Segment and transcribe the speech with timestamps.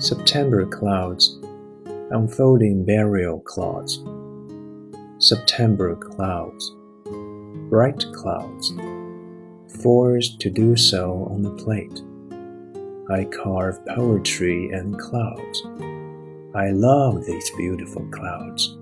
[0.00, 1.40] September clouds,
[2.12, 4.00] unfolding burial clouds.
[5.18, 6.72] September clouds,
[7.68, 8.72] bright clouds,
[9.82, 12.00] forced to do so on the plate.
[13.10, 15.64] I carve poetry and clouds.
[16.54, 18.78] I love these beautiful clouds.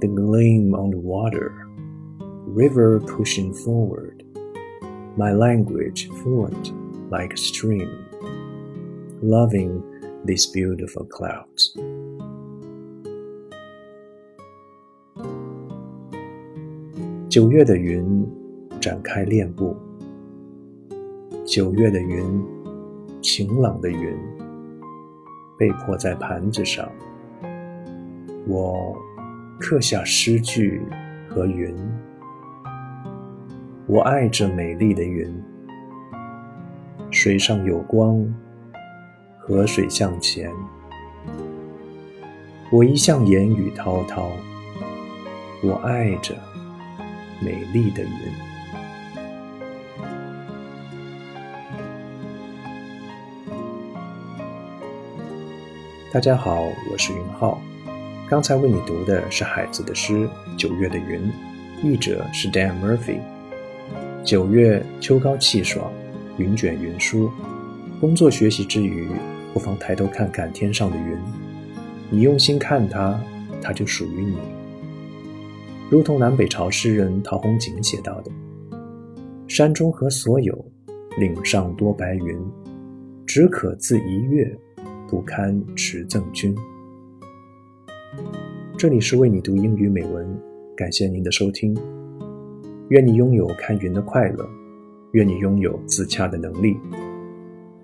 [0.00, 1.66] The gleam on the water,
[2.46, 4.22] river pushing forward,
[5.16, 8.06] my language fluent like a stream,
[9.22, 9.82] loving
[10.24, 11.74] these beautiful clouds.
[17.28, 18.26] 九月的云
[18.80, 19.76] 展开练步，
[21.44, 22.44] 九月的云，
[23.22, 24.18] 晴朗的云，
[25.56, 26.90] 被迫在盘子上。
[28.48, 28.96] 我
[29.60, 30.82] 刻下诗句
[31.28, 31.72] 和云，
[33.86, 35.32] 我爱这美丽的云。
[37.12, 38.24] 水上有光，
[39.42, 40.52] 河水向前。
[42.70, 44.30] 我一向言语滔滔，
[45.62, 46.36] 我爱着。
[47.42, 48.10] 美丽的云。
[56.12, 56.60] 大家好，
[56.92, 57.58] 我是云浩。
[58.28, 61.32] 刚才为你读的是海子的诗《九月的云》，
[61.82, 63.20] 译者是 Dan Murphy。
[64.22, 65.90] 九月秋高气爽，
[66.36, 67.32] 云卷云舒。
[68.00, 69.06] 工作学习之余，
[69.52, 71.18] 不妨抬头看看天上的云。
[72.08, 73.20] 你用心看它，
[73.60, 74.38] 它就属于你。
[75.90, 78.30] 如同南北朝诗人陶弘景写到的
[79.46, 80.64] ：“山中何所有，
[81.18, 82.42] 岭上多白云。
[83.26, 84.50] 只可自一月，
[85.06, 86.56] 不堪持赠君。”
[88.78, 90.26] 这里是为你读英语美文，
[90.74, 91.76] 感谢您的收听。
[92.88, 94.48] 愿你拥有看云的快乐，
[95.12, 96.78] 愿你拥有自洽的能力。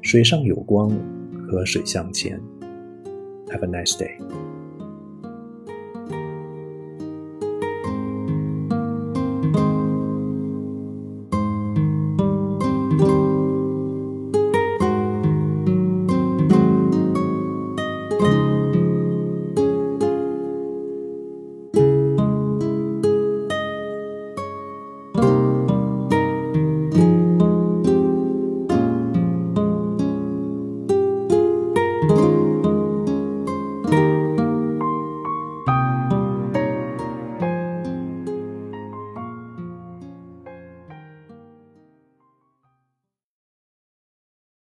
[0.06, 0.88] 水上有光，
[1.48, 2.40] 河水向前。
[3.48, 4.12] Have a nice day.